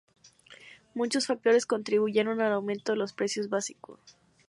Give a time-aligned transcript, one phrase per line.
[0.95, 3.99] Muchos factores contribuyeron al aumento de los precios básicos.